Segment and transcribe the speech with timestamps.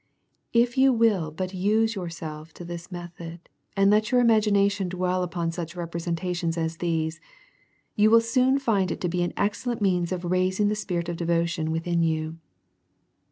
[0.51, 5.51] If you will but use yourself to this method, and let your imagination dwell among
[5.51, 7.21] such representations as these,
[7.95, 11.69] you will soon find it an excellent means of rais ing the spirit of devotion
[11.69, 12.39] within you.